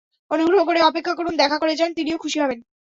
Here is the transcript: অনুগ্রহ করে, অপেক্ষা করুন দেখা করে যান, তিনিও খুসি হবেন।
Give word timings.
অনুগ্রহ 0.31 0.61
করে, 0.65 0.79
অপেক্ষা 0.81 1.13
করুন 1.15 1.33
দেখা 1.37 1.57
করে 1.59 1.73
যান, 1.75 1.91
তিনিও 1.93 2.17
খুসি 2.17 2.39
হবেন। 2.39 2.61